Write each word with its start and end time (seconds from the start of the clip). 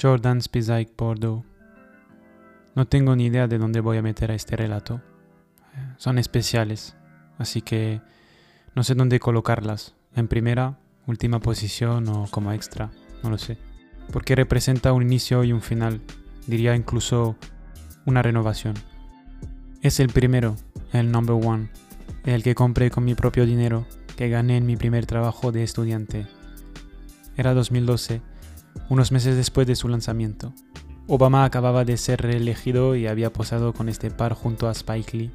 Jordan 0.00 0.40
Spizike 0.40 0.92
Bordeaux. 0.96 1.44
No 2.74 2.86
tengo 2.86 3.14
ni 3.14 3.26
idea 3.26 3.46
de 3.46 3.58
dónde 3.58 3.80
voy 3.80 3.98
a 3.98 4.02
meter 4.02 4.30
a 4.30 4.34
este 4.34 4.56
relato. 4.56 5.00
Son 5.96 6.18
especiales, 6.18 6.96
así 7.38 7.62
que 7.62 8.00
no 8.74 8.82
sé 8.82 8.94
dónde 8.94 9.20
colocarlas. 9.20 9.94
En 10.14 10.28
primera, 10.28 10.78
última 11.06 11.40
posición 11.40 12.08
o 12.08 12.26
como 12.30 12.52
extra, 12.52 12.90
no 13.22 13.30
lo 13.30 13.38
sé. 13.38 13.58
Porque 14.12 14.34
representa 14.34 14.92
un 14.92 15.02
inicio 15.02 15.44
y 15.44 15.52
un 15.52 15.62
final, 15.62 16.00
diría 16.46 16.74
incluso 16.74 17.36
una 18.04 18.22
renovación. 18.22 18.74
Es 19.82 20.00
el 20.00 20.08
primero, 20.08 20.56
el 20.92 21.10
number 21.12 21.36
one, 21.44 21.70
el 22.24 22.42
que 22.42 22.54
compré 22.54 22.90
con 22.90 23.04
mi 23.04 23.14
propio 23.14 23.46
dinero, 23.46 23.86
que 24.16 24.28
gané 24.28 24.56
en 24.56 24.66
mi 24.66 24.76
primer 24.76 25.06
trabajo 25.06 25.52
de 25.52 25.62
estudiante. 25.62 26.26
Era 27.36 27.54
2012, 27.54 28.20
unos 28.88 29.12
meses 29.12 29.36
después 29.36 29.66
de 29.66 29.76
su 29.76 29.88
lanzamiento. 29.88 30.52
Obama 31.08 31.44
acababa 31.44 31.84
de 31.84 31.96
ser 31.96 32.22
reelegido 32.22 32.94
y 32.94 33.06
había 33.06 33.32
posado 33.32 33.72
con 33.72 33.88
este 33.88 34.10
par 34.10 34.34
junto 34.34 34.68
a 34.68 34.72
Spike 34.72 35.16
Lee. 35.16 35.30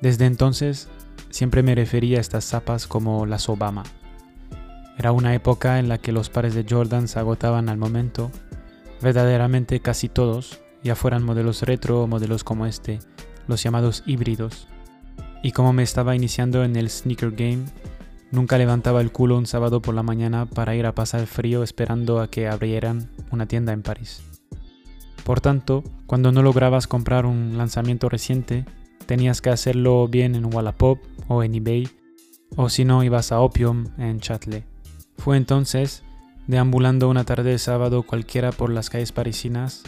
Desde 0.00 0.26
entonces, 0.26 0.88
siempre 1.30 1.62
me 1.62 1.74
refería 1.74 2.18
a 2.18 2.20
estas 2.20 2.44
zapas 2.44 2.86
como 2.86 3.26
las 3.26 3.48
Obama. 3.48 3.82
Era 4.98 5.12
una 5.12 5.34
época 5.34 5.78
en 5.78 5.88
la 5.88 5.98
que 5.98 6.12
los 6.12 6.30
pares 6.30 6.54
de 6.54 6.66
Jordan 6.68 7.08
se 7.08 7.18
agotaban 7.18 7.68
al 7.68 7.78
momento, 7.78 8.30
verdaderamente 9.00 9.80
casi 9.80 10.08
todos, 10.08 10.60
ya 10.82 10.94
fueran 10.94 11.24
modelos 11.24 11.62
retro 11.62 12.02
o 12.02 12.06
modelos 12.06 12.44
como 12.44 12.66
este, 12.66 12.98
los 13.46 13.62
llamados 13.62 14.02
híbridos. 14.06 14.68
Y 15.42 15.52
como 15.52 15.72
me 15.72 15.82
estaba 15.82 16.16
iniciando 16.16 16.64
en 16.64 16.76
el 16.76 16.90
sneaker 16.90 17.30
game, 17.30 17.64
nunca 18.30 18.58
levantaba 18.58 19.00
el 19.00 19.12
culo 19.12 19.38
un 19.38 19.46
sábado 19.46 19.80
por 19.82 19.94
la 19.94 20.02
mañana 20.02 20.46
para 20.46 20.74
ir 20.76 20.86
a 20.86 20.94
pasar 20.94 21.26
frío 21.26 21.62
esperando 21.62 22.20
a 22.20 22.28
que 22.28 22.48
abrieran 22.48 23.10
una 23.30 23.46
tienda 23.46 23.72
en 23.72 23.82
París. 23.82 24.22
Por 25.24 25.40
tanto, 25.40 25.84
cuando 26.06 26.32
no 26.32 26.42
lograbas 26.42 26.86
comprar 26.86 27.26
un 27.26 27.58
lanzamiento 27.58 28.08
reciente, 28.08 28.64
tenías 29.06 29.40
que 29.40 29.50
hacerlo 29.50 30.08
bien 30.08 30.34
en 30.34 30.52
Wallapop 30.54 30.98
o 31.28 31.42
en 31.42 31.54
eBay, 31.54 31.88
o 32.56 32.68
si 32.68 32.84
no 32.84 33.04
ibas 33.04 33.32
a 33.32 33.40
Opium 33.40 33.86
en 33.98 34.20
Chatley. 34.20 34.64
Fue 35.18 35.36
entonces, 35.36 36.02
deambulando 36.46 37.08
una 37.08 37.24
tarde 37.24 37.50
de 37.50 37.58
sábado 37.58 38.04
cualquiera 38.04 38.52
por 38.52 38.70
las 38.70 38.88
calles 38.88 39.12
parisinas, 39.12 39.82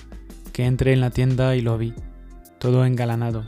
que 0.53 0.67
entré 0.67 0.93
en 0.93 1.01
la 1.01 1.11
tienda 1.11 1.57
y 1.57 1.63
lo 1.63 1.79
vi, 1.79 1.95
todo 2.59 2.85
engalanado. 2.85 3.45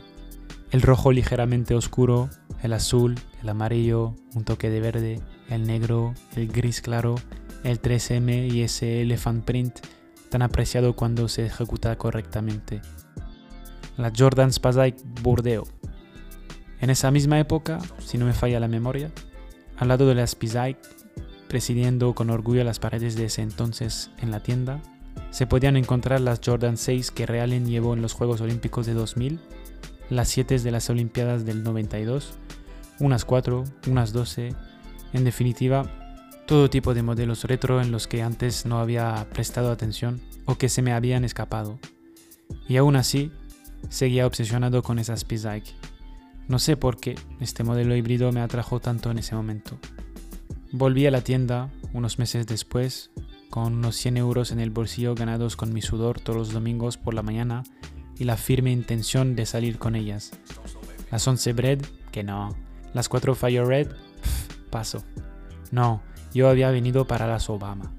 El 0.71 0.81
rojo 0.81 1.11
ligeramente 1.11 1.75
oscuro, 1.75 2.29
el 2.63 2.73
azul, 2.73 3.15
el 3.43 3.49
amarillo, 3.49 4.15
un 4.33 4.45
toque 4.45 4.69
de 4.69 4.79
verde, 4.79 5.19
el 5.49 5.67
negro, 5.67 6.13
el 6.35 6.47
gris 6.47 6.81
claro, 6.81 7.15
el 7.63 7.81
3M 7.81 8.51
y 8.51 8.61
ese 8.61 9.01
elephant 9.01 9.43
print 9.43 9.79
tan 10.29 10.41
apreciado 10.41 10.95
cuando 10.95 11.27
se 11.27 11.45
ejecuta 11.45 11.95
correctamente. 11.97 12.81
La 13.97 14.11
Jordan 14.17 14.51
Spazike 14.51 15.03
Burdeo. 15.21 15.65
En 16.79 16.89
esa 16.89 17.11
misma 17.11 17.39
época, 17.39 17.79
si 17.99 18.17
no 18.17 18.25
me 18.25 18.33
falla 18.33 18.59
la 18.59 18.67
memoria, 18.67 19.11
al 19.77 19.89
lado 19.89 20.07
de 20.07 20.15
la 20.15 20.25
Spizike, 20.25 20.79
presidiendo 21.47 22.15
con 22.15 22.29
orgullo 22.29 22.63
las 22.63 22.79
paredes 22.79 23.15
de 23.15 23.25
ese 23.25 23.41
entonces 23.41 24.09
en 24.19 24.31
la 24.31 24.41
tienda, 24.41 24.81
se 25.31 25.47
podían 25.47 25.77
encontrar 25.77 26.21
las 26.21 26.41
Jordan 26.43 26.77
6 26.77 27.11
que 27.11 27.25
Realen 27.25 27.67
llevó 27.67 27.93
en 27.93 28.01
los 28.01 28.13
Juegos 28.13 28.41
Olímpicos 28.41 28.85
de 28.85 28.93
2000, 28.93 29.39
las 30.09 30.29
7 30.29 30.59
de 30.59 30.71
las 30.71 30.89
Olimpiadas 30.89 31.45
del 31.45 31.63
92, 31.63 32.33
unas 33.03 33.25
4, 33.25 33.65
unas 33.87 34.13
12, 34.13 34.55
en 35.11 35.23
definitiva, 35.25 35.83
todo 36.47 36.69
tipo 36.69 36.93
de 36.93 37.03
modelos 37.03 37.43
retro 37.43 37.81
en 37.81 37.91
los 37.91 38.07
que 38.07 38.23
antes 38.23 38.65
no 38.65 38.79
había 38.79 39.27
prestado 39.33 39.71
atención 39.71 40.21
o 40.45 40.55
que 40.55 40.69
se 40.69 40.81
me 40.81 40.93
habían 40.93 41.25
escapado. 41.25 41.79
Y 42.67 42.77
aún 42.77 42.95
así, 42.95 43.31
seguía 43.89 44.25
obsesionado 44.25 44.83
con 44.83 44.99
esas 44.99 45.21
Spizike. 45.21 45.75
No 46.47 46.59
sé 46.59 46.77
por 46.77 46.97
qué 46.97 47.15
este 47.41 47.65
modelo 47.65 47.93
híbrido 47.93 48.31
me 48.31 48.39
atrajo 48.39 48.79
tanto 48.79 49.11
en 49.11 49.19
ese 49.19 49.35
momento. 49.35 49.77
Volví 50.71 51.05
a 51.05 51.11
la 51.11 51.21
tienda 51.21 51.69
unos 51.91 52.19
meses 52.19 52.47
después, 52.47 53.11
con 53.49 53.73
unos 53.73 53.97
100 53.97 54.17
euros 54.17 54.51
en 54.51 54.61
el 54.61 54.71
bolsillo 54.71 55.13
ganados 55.13 55.57
con 55.57 55.73
mi 55.73 55.81
sudor 55.81 56.21
todos 56.21 56.37
los 56.37 56.53
domingos 56.53 56.97
por 56.97 57.13
la 57.13 57.21
mañana 57.21 57.63
y 58.17 58.23
la 58.23 58.37
firme 58.37 58.71
intención 58.71 59.35
de 59.35 59.45
salir 59.45 59.77
con 59.77 59.95
ellas. 59.95 60.31
Las 61.11 61.27
11 61.27 61.51
Bread, 61.51 61.79
que 62.11 62.23
no. 62.23 62.62
Las 62.93 63.09
4 63.09 63.35
Fire 63.35 63.65
Red, 63.65 63.87
paso. 64.69 65.03
No, 65.71 66.01
yo 66.33 66.49
había 66.49 66.71
venido 66.71 67.05
para 67.05 67.27
las 67.27 67.49
Obama. 67.49 67.91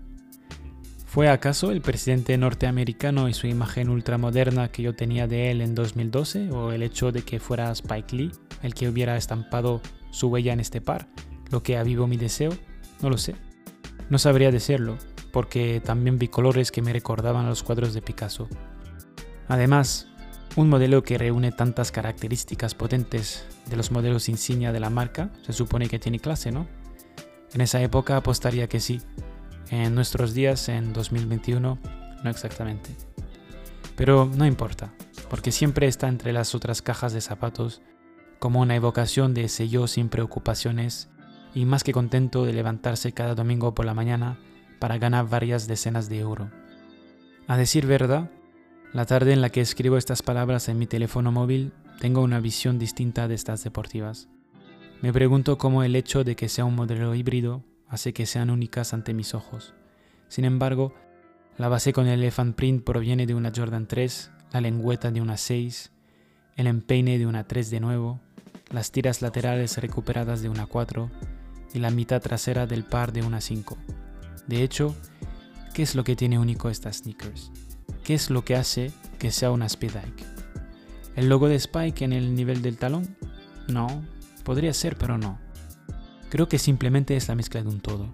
¿Fue 1.07 1.29
acaso 1.29 1.71
el 1.71 1.81
presidente 1.81 2.37
norteamericano 2.37 3.29
y 3.29 3.35
su 3.35 3.47
imagen 3.47 3.89
ultramoderna 3.89 4.73
que 4.73 4.83
yo 4.83 4.97
tenía 4.97 5.29
de 5.29 5.51
él 5.51 5.61
en 5.61 5.75
2012 5.75 6.51
o 6.51 6.73
el 6.73 6.83
hecho 6.83 7.13
de 7.13 7.23
que 7.23 7.39
fuera 7.39 7.71
Spike 7.71 8.17
Lee 8.17 8.33
el 8.63 8.75
que 8.75 8.89
hubiera 8.89 9.17
estampado 9.17 9.81
su 10.11 10.29
huella 10.29 10.53
en 10.53 10.61
este 10.61 10.81
par 10.81 11.07
lo 11.51 11.63
que 11.63 11.79
avivó 11.79 12.07
mi 12.07 12.17
deseo? 12.17 12.51
No 13.01 13.11
lo 13.11 13.17
sé. 13.19 13.37
No 14.11 14.19
sabría 14.19 14.51
decirlo, 14.51 14.99
porque 15.33 15.81
también 15.81 16.19
vi 16.19 16.29
colores 16.29 16.73
que 16.73 16.83
me 16.83 16.93
recordaban 16.93 17.47
los 17.47 17.63
cuadros 17.63 17.95
de 17.95 18.03
Picasso. 18.03 18.49
Además, 19.49 20.09
un 20.57 20.69
modelo 20.69 21.03
que 21.03 21.19
reúne 21.19 21.51
tantas 21.51 21.91
características 21.91 22.75
potentes 22.75 23.45
de 23.67 23.77
los 23.77 23.91
modelos 23.91 24.29
insignia 24.29 24.73
de 24.73 24.81
la 24.81 24.91
marca, 24.91 25.31
se 25.43 25.53
supone 25.53 25.89
que 25.89 25.99
tiene 25.99 26.21
clase, 26.21 26.53
¿no? 26.53 26.67
En 27.53 27.61
esa 27.61 27.83
época 27.83 28.17
apostaría 28.17 28.69
que 28.69 28.81
sí. 28.81 29.01
En 29.71 29.95
nuestros 29.95 30.35
días, 30.35 30.69
en 30.69 30.93
2021, 30.93 31.79
no 32.23 32.31
exactamente. 32.31 32.91
Pero 33.97 34.31
no 34.33 34.47
importa, 34.47 34.93
porque 35.29 35.53
siempre 35.53 35.87
está 35.87 36.09
entre 36.09 36.33
las 36.33 36.55
otras 36.55 36.83
cajas 36.83 37.13
de 37.13 37.21
zapatos 37.21 37.83
como 38.39 38.61
una 38.61 38.77
evocación 38.77 39.35
de 39.35 39.45
ese 39.45 39.69
yo 39.69 39.87
sin 39.87 40.09
preocupaciones 40.09 41.09
y 41.55 41.65
más 41.65 41.85
que 41.85 41.93
contento 41.93 42.45
de 42.45 42.53
levantarse 42.53 43.13
cada 43.13 43.35
domingo 43.35 43.75
por 43.75 43.87
la 43.87 43.95
mañana 43.95 44.39
para 44.79 44.99
ganar 44.99 45.29
varias 45.29 45.67
decenas 45.67 46.09
de 46.09 46.19
euros. 46.19 46.49
A 47.47 47.57
decir 47.57 47.87
verdad, 47.87 48.31
la 48.95 49.07
tarde 49.07 49.33
en 49.33 49.41
la 49.41 49.51
que 49.51 49.61
escribo 49.61 49.97
estas 49.97 50.23
palabras 50.23 50.69
en 50.69 50.79
mi 50.79 50.87
teléfono 50.87 51.33
móvil 51.33 51.73
tengo 51.99 52.23
una 52.23 52.39
visión 52.39 52.79
distinta 52.79 53.27
de 53.27 53.35
estas 53.35 53.65
deportivas. 53.65 54.29
Me 55.03 55.13
pregunto 55.13 55.59
cómo 55.59 55.83
el 55.83 55.97
hecho 55.97 56.23
de 56.23 56.37
que 56.37 56.49
sea 56.49 56.65
un 56.65 56.77
modelo 56.77 57.13
híbrido 57.17 57.65
hace 57.89 58.13
que 58.13 58.25
sean 58.25 58.51
únicas 58.51 58.95
ante 58.95 59.13
mis 59.13 59.35
ojos. 59.35 59.75
Sin 60.29 60.45
embargo, 60.45 60.95
la 61.59 61.69
base 61.69 61.93
con 61.93 62.07
el 62.07 62.21
Elephant 62.21 62.55
Print 62.55 62.85
proviene 62.85 63.27
de 63.27 63.35
una 63.35 63.51
Jordan 63.55 63.89
3, 63.89 64.31
la 64.53 64.61
lengüeta 64.61 65.11
de 65.11 65.21
una 65.21 65.39
6, 65.39 65.91
el 66.55 66.69
empeine 66.69 67.19
de 67.19 67.27
una 67.27 67.49
3 67.49 67.71
de 67.71 67.81
nuevo, 67.81 68.21
las 68.71 68.93
tiras 68.93 69.23
laterales 69.23 69.77
recuperadas 69.79 70.41
de 70.41 70.49
una 70.49 70.67
4 70.67 71.11
y 71.75 71.81
la 71.81 71.91
mitad 71.91 72.23
trasera 72.23 72.69
del 72.69 72.85
par 72.85 73.13
de 73.13 73.23
una 73.23 73.41
5. 73.41 73.77
De 74.47 74.63
hecho, 74.63 74.95
¿qué 75.73 75.83
es 75.83 75.97
lo 75.97 76.05
que 76.05 76.15
tiene 76.15 76.39
único 76.39 76.71
estas 76.71 76.99
sneakers? 76.99 77.51
¿Qué 78.05 78.15
es 78.15 78.31
lo 78.31 78.45
que 78.45 78.55
hace 78.55 78.93
que 79.19 79.31
sea 79.31 79.51
una 79.51 79.69
Speedike? 79.69 80.25
¿El 81.17 81.29
logo 81.29 81.49
de 81.49 81.57
Spike 81.57 82.05
en 82.05 82.13
el 82.13 82.35
nivel 82.35 82.63
del 82.63 82.77
talón? 82.77 83.17
No, 83.67 84.03
Podría 84.45 84.75
ser, 84.75 84.97
pero 84.97 85.17
no. 85.17 85.39
Creo 86.29 86.49
que 86.49 86.59
simplemente 86.59 87.17
es 87.17 87.29
la 87.29 87.35
mezcla 87.35 87.63
de 87.63 87.69
un 87.69 87.81
todo. 87.81 88.09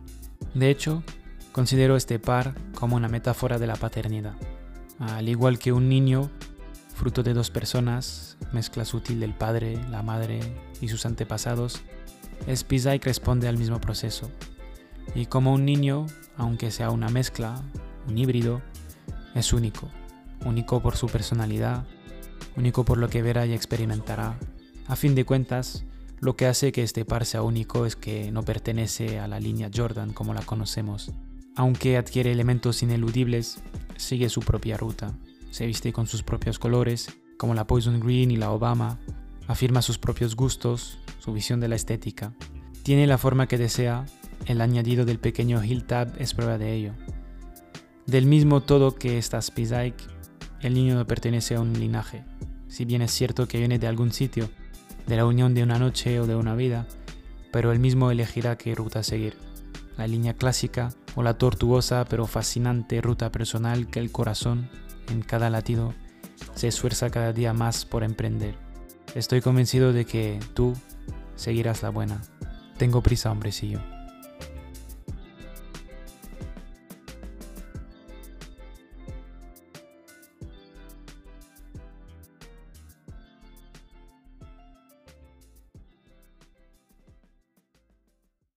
De 0.54 0.70
hecho, 0.70 1.02
considero 1.52 1.96
este 1.96 2.18
par 2.20 2.54
como 2.74 2.96
una 2.96 3.08
metáfora 3.08 3.58
de 3.58 3.66
la 3.66 3.74
paternidad. 3.74 4.34
Al 5.00 5.28
igual 5.28 5.58
que 5.58 5.72
un 5.72 5.88
niño, 5.88 6.30
fruto 6.94 7.22
de 7.24 7.34
dos 7.34 7.50
personas, 7.50 8.36
mezcla 8.52 8.84
sutil 8.84 9.18
del 9.18 9.34
padre, 9.34 9.76
la 9.90 10.02
madre 10.02 10.40
y 10.80 10.88
sus 10.88 11.04
antepasados, 11.04 11.82
Spizike 12.48 13.04
responde 13.04 13.48
al 13.48 13.58
mismo 13.58 13.80
proceso. 13.80 14.30
Y 15.16 15.26
como 15.26 15.52
un 15.52 15.64
niño, 15.64 16.06
aunque 16.36 16.70
sea 16.70 16.90
una 16.90 17.08
mezcla, 17.08 17.60
un 18.06 18.16
híbrido, 18.16 18.62
es 19.34 19.52
único. 19.52 19.88
Único 20.44 20.80
por 20.80 20.96
su 20.96 21.06
personalidad, 21.06 21.84
único 22.56 22.84
por 22.84 22.98
lo 22.98 23.08
que 23.08 23.22
verá 23.22 23.46
y 23.46 23.52
experimentará. 23.52 24.38
A 24.86 24.96
fin 24.96 25.14
de 25.14 25.24
cuentas, 25.24 25.84
lo 26.20 26.36
que 26.36 26.46
hace 26.46 26.72
que 26.72 26.82
este 26.82 27.04
par 27.04 27.24
sea 27.24 27.42
único 27.42 27.86
es 27.86 27.96
que 27.96 28.30
no 28.30 28.42
pertenece 28.42 29.18
a 29.18 29.28
la 29.28 29.40
línea 29.40 29.70
Jordan 29.74 30.12
como 30.12 30.34
la 30.34 30.42
conocemos. 30.42 31.12
Aunque 31.56 31.96
adquiere 31.96 32.32
elementos 32.32 32.82
ineludibles, 32.82 33.62
sigue 33.96 34.28
su 34.28 34.40
propia 34.40 34.76
ruta. 34.76 35.14
Se 35.50 35.66
viste 35.66 35.92
con 35.92 36.06
sus 36.06 36.22
propios 36.22 36.58
colores, 36.58 37.08
como 37.36 37.54
la 37.54 37.66
Poison 37.66 38.00
Green 38.00 38.30
y 38.30 38.36
la 38.36 38.50
Obama. 38.50 38.98
Afirma 39.46 39.82
sus 39.82 39.98
propios 39.98 40.36
gustos, 40.36 40.98
su 41.18 41.32
visión 41.32 41.58
de 41.60 41.68
la 41.68 41.76
estética. 41.76 42.34
Tiene 42.82 43.06
la 43.06 43.18
forma 43.18 43.46
que 43.46 43.58
desea, 43.58 44.06
el 44.46 44.60
añadido 44.60 45.04
del 45.04 45.18
pequeño 45.18 45.60
tab 45.86 46.12
es 46.18 46.34
prueba 46.34 46.58
de 46.58 46.74
ello. 46.74 46.92
Del 48.10 48.26
mismo 48.26 48.60
todo 48.60 48.96
que 48.96 49.18
esta 49.18 49.40
Spizike, 49.40 50.02
el 50.62 50.74
niño 50.74 50.96
no 50.96 51.06
pertenece 51.06 51.54
a 51.54 51.60
un 51.60 51.74
linaje. 51.74 52.24
Si 52.66 52.84
bien 52.84 53.02
es 53.02 53.12
cierto 53.12 53.46
que 53.46 53.58
viene 53.58 53.78
de 53.78 53.86
algún 53.86 54.10
sitio, 54.10 54.50
de 55.06 55.14
la 55.14 55.24
unión 55.24 55.54
de 55.54 55.62
una 55.62 55.78
noche 55.78 56.18
o 56.18 56.26
de 56.26 56.34
una 56.34 56.56
vida, 56.56 56.88
pero 57.52 57.70
él 57.70 57.78
mismo 57.78 58.10
elegirá 58.10 58.58
qué 58.58 58.74
ruta 58.74 59.04
seguir, 59.04 59.36
la 59.96 60.08
línea 60.08 60.34
clásica 60.34 60.88
o 61.14 61.22
la 61.22 61.34
tortuosa 61.34 62.04
pero 62.04 62.26
fascinante 62.26 63.00
ruta 63.00 63.30
personal 63.30 63.86
que 63.86 64.00
el 64.00 64.10
corazón, 64.10 64.68
en 65.08 65.22
cada 65.22 65.48
latido, 65.48 65.94
se 66.56 66.66
esfuerza 66.66 67.10
cada 67.10 67.32
día 67.32 67.52
más 67.52 67.84
por 67.84 68.02
emprender. 68.02 68.56
Estoy 69.14 69.40
convencido 69.40 69.92
de 69.92 70.04
que 70.04 70.40
tú 70.54 70.74
seguirás 71.36 71.84
la 71.84 71.90
buena. 71.90 72.20
Tengo 72.76 73.04
prisa, 73.04 73.30
hombrecillo. 73.30 73.78